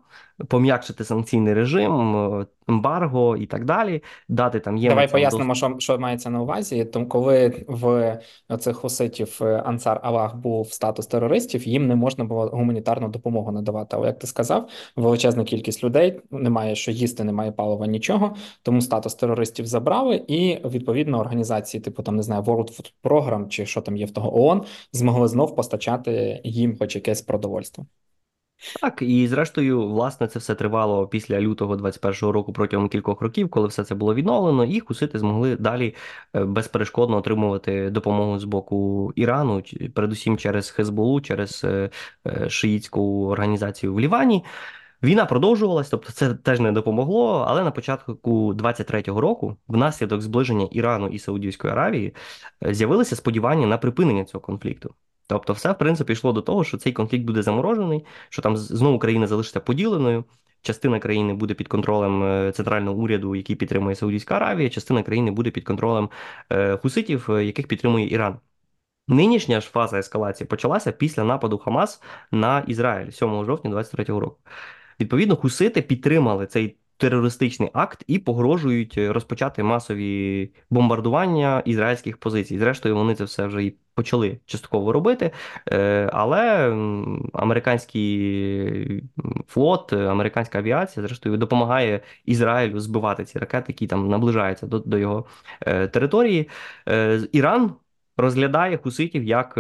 [0.47, 4.03] пом'якшити санкційний режим, е, ембарго і так далі.
[4.29, 5.81] Дати там є давай пояснимо, досить...
[5.81, 6.85] що що мається на увазі.
[6.85, 8.19] Тому коли в
[8.59, 13.95] цих хуситів е, Ансар Аллах був статус терористів, їм не можна було гуманітарну допомогу надавати.
[13.95, 18.35] Але як ти сказав, величезна кількість людей немає що їсти, немає палива, нічого.
[18.63, 23.65] Тому статус терористів забрали, і відповідно організації, типу там не знаю, World Food Program чи
[23.65, 27.85] що там є в того ООН, змогли знов постачати їм, хоч якесь продовольство.
[28.81, 33.67] Так, і зрештою, власне, це все тривало після лютого 21-го року протягом кількох років, коли
[33.67, 35.95] все це було відновлено, і хусити змогли далі
[36.35, 41.89] е, безперешкодно отримувати допомогу з боку Ірану, передусім через Хезболу, через е,
[42.27, 44.43] е, шиїцьку організацію в Лівані.
[45.03, 47.45] Війна продовжувалась, тобто це теж не допомогло.
[47.47, 52.15] Але на початку 23-го року, внаслідок зближення Ірану і Саудівської Аравії,
[52.61, 54.95] з'явилися сподівання на припинення цього конфлікту.
[55.27, 58.99] Тобто, все в принципі йшло до того, що цей конфлікт буде заморожений, що там знову
[58.99, 60.23] країна залишиться поділеною.
[60.61, 65.51] Частина країни буде під контролем е, центрального уряду, який підтримує Саудівська Аравія, частина країни буде
[65.51, 66.09] під контролем
[66.49, 68.39] е, хуситів, е, яких підтримує Іран.
[69.07, 74.37] Нинішня ж фаза ескалації почалася після нападу Хамас на Ізраїль 7 жовтня 23-го року.
[74.99, 82.59] Відповідно, хусити підтримали цей терористичний акт і погрожують е, розпочати масові бомбардування ізраїльських позицій.
[82.59, 85.31] Зрештою, вони це все вже і почали частково робити.
[85.71, 86.69] Е, Але
[87.33, 89.03] американський
[89.47, 94.97] флот, е, американська авіація, зрештою, допомагає Ізраїлю збивати ці ракети, які там наближаються до, до
[94.97, 95.25] його
[95.65, 96.49] території.
[97.31, 97.73] Іран
[98.17, 99.59] розглядає хуситів як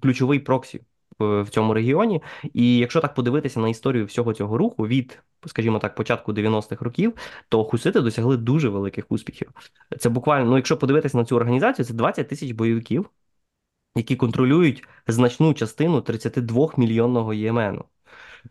[0.00, 0.80] ключовий проксі
[1.20, 2.22] в цьому регіоні.
[2.52, 7.14] І якщо так подивитися на історію всього цього руху від, скажімо так, початку 90-х років,
[7.48, 9.50] то хусити досягли дуже великих успіхів.
[9.98, 13.10] Це буквально, ну якщо подивитися на цю організацію, це 20 тисяч бойовиків,
[13.96, 17.84] які контролюють значну частину 32 мільйонного Ємену.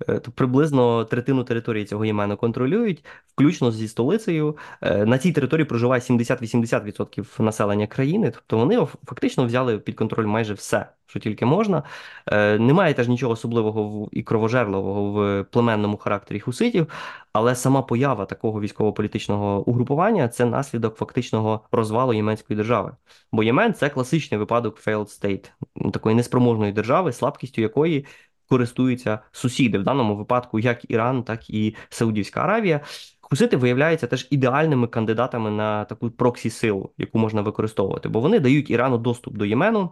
[0.10, 4.58] Е, приблизно третину території цього Ємену контролюють, включно зі столицею.
[4.82, 10.54] Е, На цій території проживає 70-80% населення країни, тобто вони фактично взяли під контроль майже
[10.54, 11.84] все, що тільки можна.
[12.28, 16.88] Е, Немає теж нічого особливого і кровожерливого в племенному характері хуситів,
[17.34, 22.95] але сама поява такого військово-політичного угрупування це наслідок фактичного розвалу єменської держави.
[23.32, 25.52] Бо Ємен це класичний випадок failed state,
[25.91, 28.06] такої неспроможної держави, слабкістю якої
[28.49, 32.81] користуються сусіди, в даному випадку як Іран, так і Саудівська Аравія.
[33.21, 38.97] Хусити виявляються теж ідеальними кандидатами на таку проксі-силу, яку можна використовувати, бо вони дають Ірану
[38.97, 39.91] доступ до Ємену,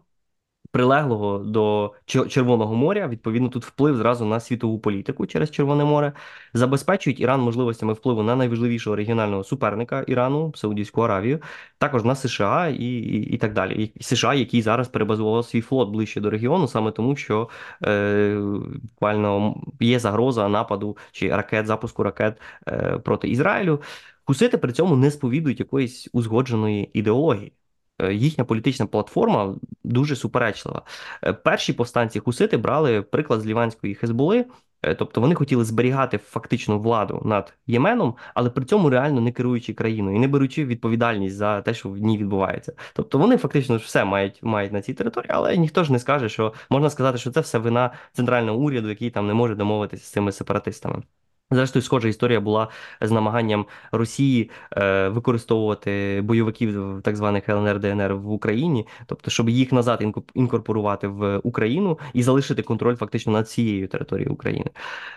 [0.77, 3.07] прилеглого до Чер- Червоного моря.
[3.07, 6.13] Відповідно, тут вплив зразу на світову політику через Червоне море,
[6.53, 11.39] забезпечують Іран можливостями впливу на найважливішого регіонального суперника Ірану, Саудівську Аравію,
[11.77, 13.91] також на США і, і, і так далі.
[13.95, 17.49] І США, який зараз перебазував свій флот ближче до регіону, саме тому, що
[17.83, 18.37] е,
[18.81, 23.81] буквально є загроза нападу чи ракет, запуску ракет е, проти Ізраїлю.
[24.25, 27.53] Хусити при цьому не сповідують якоїсь узгодженої ідеології.
[28.01, 30.81] Е, Їхня політична платформа дуже суперечлива.
[31.23, 34.45] Е, Перші повстанці хусити брали приклад з ліванської Хезболи,
[34.81, 39.73] е, тобто вони хотіли зберігати фактичну владу над Єменом, але при цьому реально не керуючи
[39.73, 42.73] країною і не беручи відповідальність за те, що в ній відбувається.
[42.93, 46.53] Тобто вони фактично все мають мають на цій території, але ніхто ж не скаже, що
[46.69, 50.31] можна сказати, що це все вина центрального уряду, який там не може домовитися з цими
[50.31, 51.03] сепаратистами.
[51.51, 52.67] Зрештою, схожа історія була
[53.01, 59.71] з намаганням Росії е, використовувати бойовиків так званих ЛНР ДНР в Україні, тобто, щоб їх
[59.71, 64.65] назад інкорпорувати в Україну і залишити контроль фактично над цією територією України.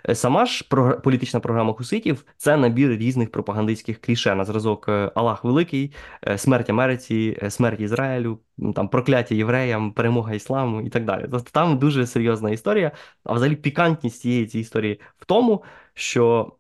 [0.09, 5.13] Е, Сама ж програ- політична програма хуситів це набір різних пропагандистських кліше на зразок е,
[5.15, 5.93] Аллах Великий,
[6.29, 8.39] е, смерть Америці, смерть Ізраїлю,
[8.75, 11.23] там прокляття євреям, перемога ісламу і так далі.
[11.31, 12.93] Тобто там дуже серйозна історія.
[13.25, 15.63] А взагалі пікантність цієї цієї історії в тому,
[15.95, 16.53] що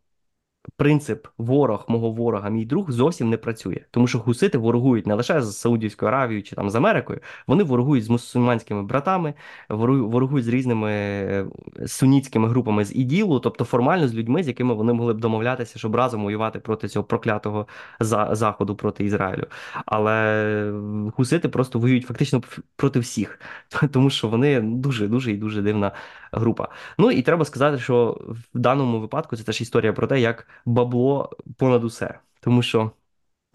[0.77, 5.43] принцип ворог мого ворога, мій друг зовсім не працює, тому що хусити ворогують не лише
[5.43, 9.35] з Саудівською Аравією чи там з Америкою, вони ворогують з мусульманськими братами,
[9.69, 11.47] ворогують з різними е,
[11.87, 15.97] сунітськими групами з іділу, тобто формально з людьми, з якими вони могли б домовлятися, щоб
[15.97, 17.67] разом воювати проти цього проклятого
[18.01, 19.45] за- заходу проти Ізраїлю.
[19.87, 20.73] Але
[21.17, 22.43] хусити просто воюють фактично
[22.77, 23.41] проти всіх,
[23.93, 25.93] тому що вони дуже дуже і дуже дивна
[26.33, 26.69] група.
[26.99, 28.21] Ну і треба сказати, що
[28.55, 32.91] в даному випадку це теж історія про те, як бабло понад усе, тому що.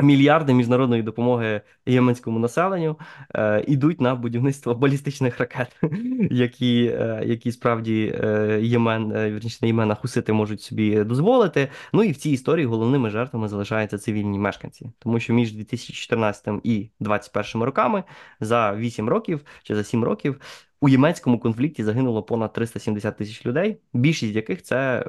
[0.01, 2.99] Мільярди міжнародної допомоги єменському населенню
[3.35, 5.75] е, ідуть на будівництво балістичних ракет,
[6.31, 11.69] які, е, які справді е, Ємен, е, вірніше, Ємена хусити можуть собі дозволити.
[11.93, 16.89] Ну і в цій історії головними жертвами залишаються цивільні мешканці, тому що між 2014 і
[16.99, 18.03] 2021 роками
[18.39, 20.41] за 8 років чи за 7 років
[20.85, 24.99] у єменському конфлікті загинуло понад 370 тисяч людей, більшість яких це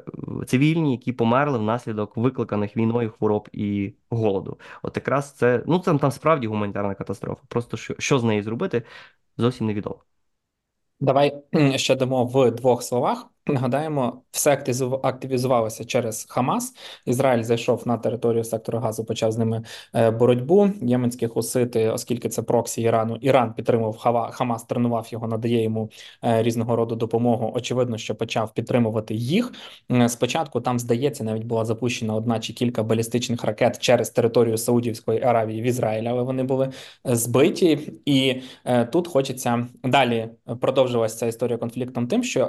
[0.43, 4.59] е, цивільні, які померли внаслідок викликаних війною хвороб і голоду.
[4.83, 7.43] От якраз це ну там, там справді гуманітарна катастрофа.
[7.49, 8.83] Просто що, що з нею зробити,
[9.37, 9.99] зовсім невідомо.
[11.01, 11.43] Давай
[11.77, 13.27] ще дамо в двох словах.
[13.49, 16.73] Нагадаємо, все активізу- активізувалося через Хамас.
[17.07, 19.63] Ізраїль зайшов на територію сектору Газу, почав з ними
[19.95, 20.71] е, боротьбу.
[20.83, 25.91] Єменські хусити, оскільки це проксі Ірану, Іран підтримував Хава, Хамас, тренував його, надає йому
[26.25, 27.53] е, різного роду допомогу.
[27.55, 29.53] Очевидно, що почав підтримувати їх.
[30.09, 35.63] Спочатку там здається, навіть була запущена одна чи кілька балістичних ракет через територію Саудівської Аравії
[35.63, 36.69] в Ізраїль, але вони були
[37.09, 37.79] е, збиті.
[38.07, 38.35] І
[38.93, 40.29] тут хочеться далі
[40.61, 42.49] продовжилася ця історія конфліктом тим, що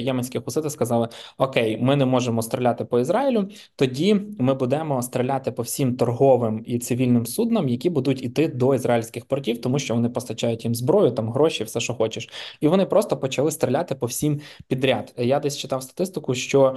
[0.00, 3.48] єменські хусити сказали: Окей, ми не можемо стріляти по Ізраїлю.
[3.76, 9.26] Тоді ми будемо стріляти по всім торговим і цивільним суднам, які будуть іти до ізраїльських
[9.26, 12.28] портів, тому що вони постачають їм зброю, там гроші, все, що хочеш.
[12.60, 15.14] І вони просто почали стріляти по всім підряд.
[15.16, 16.76] Я десь читав статистику, що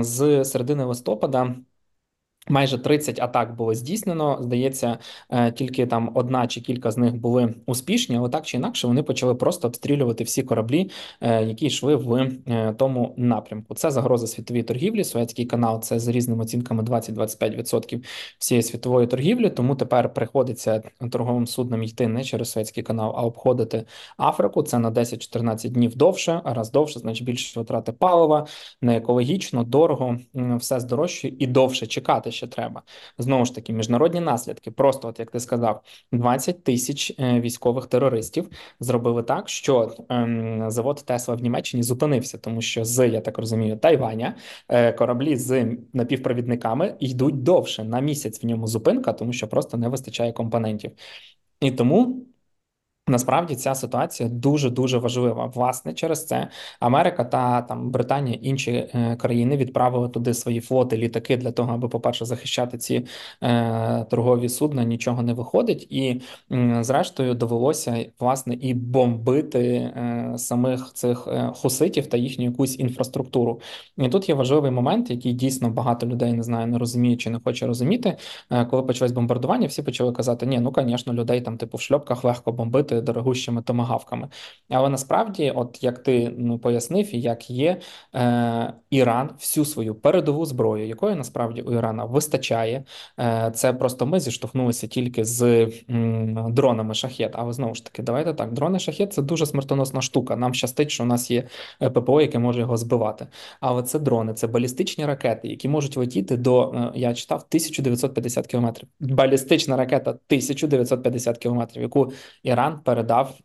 [0.00, 1.54] з середини листопада.
[2.48, 4.38] Майже 30 атак було здійснено.
[4.40, 4.98] Здається,
[5.30, 9.02] е, тільки там одна чи кілька з них були успішні, але так чи інакше вони
[9.02, 13.74] почали просто обстрілювати всі кораблі, е, які йшли в е, тому напрямку.
[13.74, 15.04] Це загроза світовій торгівлі.
[15.04, 18.04] Суецький канал це з різними оцінками 20-25%
[18.38, 19.50] всієї світової торгівлі.
[19.50, 20.82] Тому тепер приходиться
[21.12, 23.84] торговим суднам йти не через Суецький канал, а обходити
[24.16, 24.62] Африку.
[24.62, 26.40] Це на 10-14 днів довше.
[26.44, 28.46] А раз довше, значить більше витрати палива,
[28.82, 32.82] не екологічно, дорого, все здорожче і довше чекати ще треба.
[33.18, 34.70] Знову ж таки, міжнародні наслідки.
[34.70, 38.48] Просто, от як ти сказав, 20 тисяч е, військових терористів
[38.80, 43.76] зробили так, що ем, завод Тесла в Німеччині зупинився, тому що з я так розумію,
[43.76, 44.36] Тайваня
[44.68, 49.88] е, кораблі з напівпровідниками йдуть довше на місяць в ньому зупинка, тому що просто не
[49.88, 50.92] вистачає компонентів.
[51.60, 52.24] І тому.
[53.08, 55.46] Насправді ця ситуація дуже дуже важлива.
[55.54, 56.48] Власне, через це
[56.80, 61.88] Америка та там Британія інші е, країни відправили туди свої флоти, літаки для того, аби,
[61.88, 63.06] по-перше, захищати ці
[63.42, 64.84] е, торгові судна.
[64.84, 66.20] Нічого не виходить, і
[66.52, 73.60] м, зрештою довелося власне і бомбити е, самих цих е, хуситів та їхню якусь інфраструктуру.
[73.98, 77.40] І тут є важливий момент, який дійсно багато людей не знає, не розуміє чи не
[77.44, 78.16] хоче розуміти.
[78.50, 82.24] Е, коли почалось бомбардування, всі почали казати: ні, ну звісно, людей там, типу, в шльопках
[82.24, 84.28] легко бомбити дорогущими томагавками.
[84.70, 87.80] Але насправді, от як ти ну, пояснив, як є,
[88.14, 92.84] е, Іран всю свою передову зброю, якої насправді у Ірана вистачає.
[93.20, 95.42] Е, Це просто ми зіштовхнулися тільки з
[95.90, 97.30] м, дронами шахет.
[97.34, 100.36] Але знову ж таки, давайте так: дрони шахет це дуже смертоносна штука.
[100.36, 101.48] Нам щастить, що у нас є
[101.82, 103.26] е, ППО, яке може його збивати.
[103.60, 108.88] Але це дрони, це балістичні ракети, які можуть летіти до е, я читав 1950 кілометрів.
[109.00, 113.38] Балістична ракета 1950 кілометрів, яку Іран передав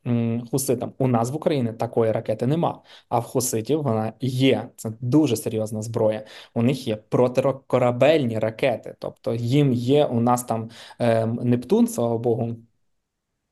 [0.52, 0.94] хуситам.
[0.98, 2.82] У нас в Україні такої ракети нема.
[3.10, 4.70] А в хуситів вона є.
[4.76, 6.26] Це дуже серйозна зброя.
[6.54, 12.56] У них є протикорабельні ракети, тобто їм є у нас там е, Нептун, слава Богу.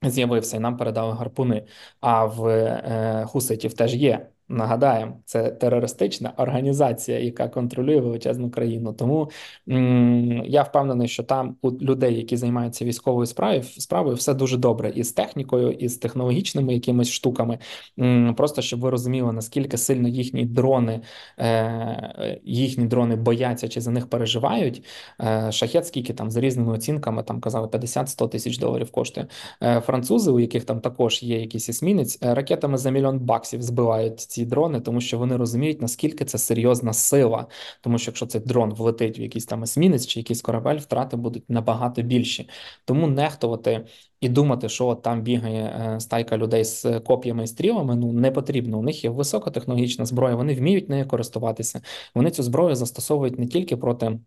[0.03, 1.65] З'явився і нам передали гарпуни.
[1.99, 4.29] А в е, хуситів теж є.
[4.51, 8.93] Нагадаємо, це терористична організація, яка контролює величезну країну.
[8.93, 9.29] Тому
[9.69, 14.89] м, я впевнений, що там у людей, які займаються військовою справою, справою, все дуже добре
[14.95, 17.59] і з технікою, і з технологічними якимись штуками.
[17.99, 21.01] М, просто щоб ви розуміли, наскільки сильно їхні дрони,
[21.39, 24.83] е, їхні дрони бояться чи за них переживають.
[25.21, 29.27] Е, Шахет, скільки там за різними оцінками, там казали 50-100 тисяч доларів коштує.
[29.63, 34.19] Е, Французи, у яких там також є якийсь есмінець, е, ракетами за мільйон баксів збивають
[34.19, 37.47] ці дрони, тому що вони розуміють, наскільки це серйозна сила.
[37.81, 41.49] Тому що якщо цей дрон влетить в якийсь там есмінець чи якийсь корабель, втрати будуть
[41.49, 42.49] набагато більші.
[42.85, 43.85] Тому нехтувати
[44.21, 48.31] і думати, що от там бігає е, стайка людей з коп'ями і стрілами, ну не
[48.31, 48.79] потрібно.
[48.79, 51.81] У них є високотехнологічна зброя, вони вміють нею користуватися.
[52.15, 54.19] Вони цю зброю застосовують не тільки проти.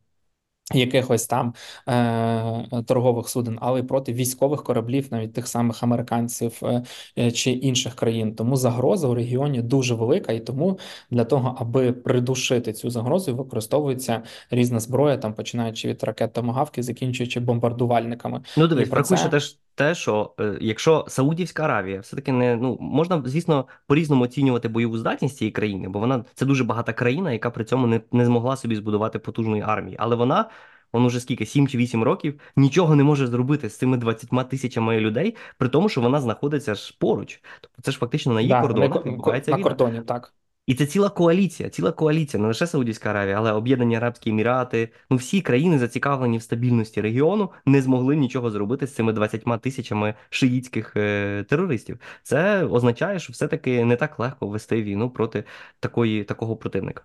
[0.73, 1.55] Якихось там
[1.89, 6.83] е, торгових суден, але й проти військових кораблів, навіть тих самих американців е,
[7.19, 8.35] е, чи інших країн.
[8.35, 10.79] Тому загроза у регіоні дуже велика, і тому
[11.11, 17.41] для того, аби придушити цю загрозу, використовується різна зброя, там починаючи від ракет томагавки, закінчуючи
[17.41, 18.41] бомбардувальниками.
[18.57, 22.79] Ну, дивись, про врахуй це теж те, що е, якщо Саудівська Аравія все-таки не ну
[22.81, 27.51] можна, звісно, по-різному оцінювати бойову здатність цієї країни, бо вона це дуже багата країна, яка
[27.51, 29.97] при цьому не, не змогла собі збудувати потужної армії.
[30.01, 30.51] Але вона,
[30.95, 35.01] вон уже скільки, 7 чи 8 років, нічого не може зробити з цими 20 тисячами
[35.01, 37.43] людей, при тому, що вона знаходиться ж поруч.
[37.61, 39.69] Тобто це ж фактично на її да, кордонах ко- ко- відбувається на війна.
[39.69, 40.35] кордоні, так.
[40.67, 44.89] І це ціла коаліція, ціла коаліція, не лише Саудівська Аравія, але Об'єднані Арабські Емірати.
[45.11, 50.15] Ну всі країни зацікавлені в стабільності регіону, не змогли нічого зробити з цими 20 тисячами
[50.31, 51.99] шиїтських е, терористів.
[52.23, 55.45] Це означає, що все-таки не так легко вести війну проти
[55.81, 57.05] такої такого противника.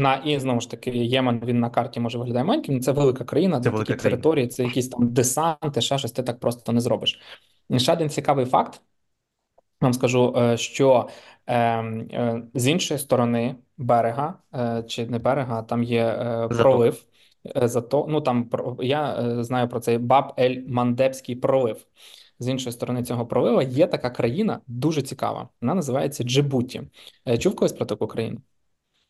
[0.00, 2.80] На і знову ж таки, Ємен він на карті може виглядає маленьким.
[2.80, 4.16] Це велика країна, Це велика такі країна.
[4.16, 7.20] території, це якісь там десанти, ще щось ти так просто не зробиш.
[7.70, 8.82] І ще один цікавий факт.
[9.80, 11.08] Вам скажу, е, що
[11.46, 17.04] е, е, з іншої сторони берега, е, чи не берега, там є е, пролив.
[17.54, 21.86] Зато, ну там про- я знаю про цей Баб-ель-Мандебський пролив.
[22.38, 25.48] З іншої сторони цього пролива є така країна дуже цікава.
[25.60, 26.82] Вона називається Джибуті.
[27.38, 28.38] Чув колись про таку країну?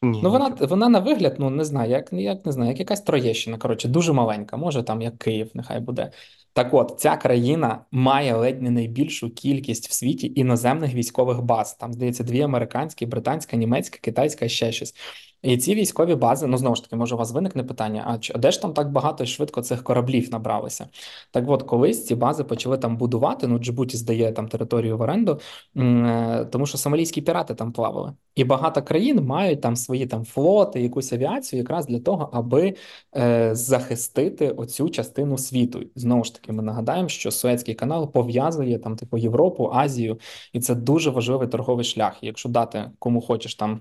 [0.03, 0.67] Ні, Ну, вона нічого.
[0.67, 3.59] вона на вигляд, ну не знаю, як як не знаю, як якась Троєщина.
[3.59, 6.13] Коротше, дуже маленька, може там як Київ, нехай буде.
[6.53, 11.75] Так от, ця країна має ледь не найбільшу кількість в світі іноземних військових баз.
[11.75, 14.95] Там, здається, дві американські, британська, німецька, китайська ще щось.
[15.43, 18.35] І ці військові бази, ну знову ж таки, може, у вас виникне питання: а чи-
[18.35, 20.89] де ж там так багато і швидко цих кораблів набралося?
[21.31, 23.47] Так от, колись ці бази почали там будувати.
[23.47, 25.41] Ну, Джибуті здає там територію в оренду,
[25.77, 28.13] е, тому що сомалійські пірати там плавали.
[28.35, 32.75] І багато країн мають там свої там флоти, якусь авіацію, якраз для того, аби
[33.17, 35.83] е, захистити оцю частину світу.
[35.95, 40.19] Знову ж таки, ми нагадаємо, що Суецький канал пов'язує там типу Європу, Азію,
[40.53, 42.19] і це дуже важливий торговий шлях.
[42.23, 43.81] Якщо дати кому хочеш там.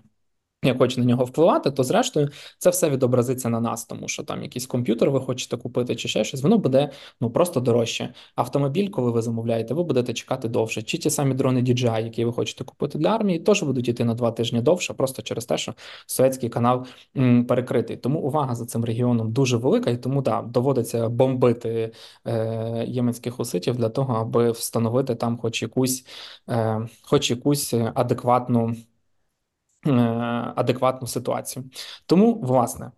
[0.64, 4.43] Як хоче на нього впливати, то зрештою це все відобразиться на нас, тому що там
[4.43, 6.91] якийсь комп'ютер ви хочете купити чи ще щось, воно буде
[7.22, 8.14] ну просто дорожче.
[8.36, 10.82] Автомобіль, коли ви замовляєте, ви будете чекати довше.
[10.82, 14.14] Чи ті самі дрони DJI, які ви хочете купити для армії, теж будуть йти на
[14.14, 15.74] два тижні довше, просто через те, що
[16.05, 16.86] Суецький канал
[17.18, 17.97] м, перекритий.
[17.97, 21.91] Тому увага за цим регіоном дуже велика, і тому да, доводиться бомбити
[22.28, 26.05] е, єменських хуситів для того, аби встановити там, хоч якусь,
[26.49, 28.76] е, хоч якусь адекватну е,
[30.55, 31.65] адекватну ситуацію.
[32.05, 32.91] Тому, власне,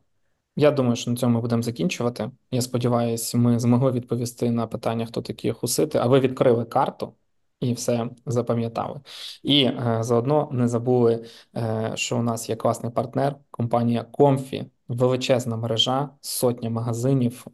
[0.55, 2.31] я думаю, що на цьому ми будемо закінчувати.
[2.51, 7.13] Я сподіваюся, ми змогли відповісти на питання, хто такі хусити, а ви відкрили карту.
[7.59, 8.99] І все запам'ятали.
[9.43, 11.25] І е, заодно не забули,
[11.55, 17.45] е, що у нас є класний партнер, компанія Comfy, величезна мережа, сотня магазинів.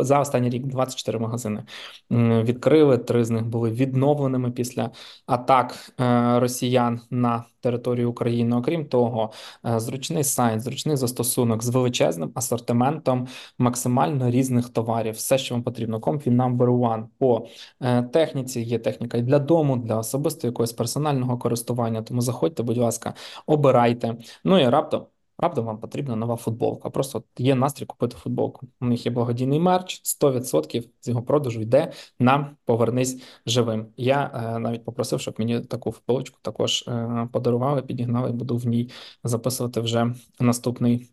[0.00, 1.64] За останній рік 24 магазини
[2.10, 2.98] відкрили.
[2.98, 4.90] Три з них були відновленими після
[5.26, 8.56] атак е, росіян на територію України.
[8.56, 9.32] Окрім того,
[9.66, 15.14] е, зручний сайт, зручний застосунок з величезним асортиментом максимально різних товарів.
[15.14, 15.98] Все, що вам потрібно.
[15.98, 17.48] Comfy number one по
[17.80, 18.60] е, техніці.
[18.60, 22.02] Є техніка і для дому, для особисто якогось персонального користування.
[22.02, 23.14] Тому заходьте, будь ласка,
[23.46, 24.16] обирайте.
[24.44, 25.15] Ну і раптом.
[25.38, 26.90] Раптом вам потрібна нова футболка.
[26.90, 28.68] Просто є настрій купити футболку.
[28.80, 33.86] У них є благодійний мерч, 100% з його продажу йде на повернись живим.
[33.96, 38.32] Я е, навіть попросив, щоб мені таку футболочку також е, подарували, підігнали.
[38.32, 38.90] Буду в ній
[39.24, 41.10] записувати вже наступний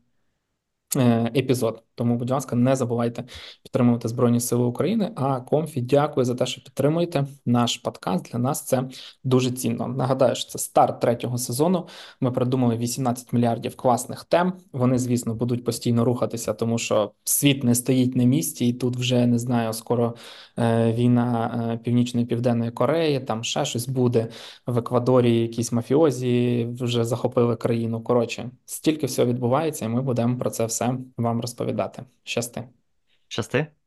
[0.97, 1.83] е, епізод.
[1.95, 3.23] Тому, будь ласка, не забувайте
[3.63, 5.11] підтримувати Збройні Сили України.
[5.15, 8.31] А Комфі, дякую за те, що підтримуєте наш подкаст.
[8.31, 8.83] Для нас це
[9.23, 9.87] дуже цінно.
[9.87, 11.87] Нагадаю, що це старт третього сезону.
[12.21, 14.53] Ми придумали 18 мільярдів класних тем.
[14.73, 19.27] Вони, звісно, будуть постійно рухатися, тому що світ не стоїть на місці, і тут вже
[19.27, 20.15] не знаю, скоро
[20.59, 24.27] е, війна е, Північної Південної Кореї, там ще щось буде
[24.67, 25.39] в Еквадорі.
[25.41, 28.01] Якісь мафіозі вже захопили країну.
[28.01, 31.82] Коротше, стільки всього відбувається, і ми будемо про це все вам розповідати.
[31.83, 32.07] date.
[32.21, 32.73] Șase.
[33.27, 33.77] Șase?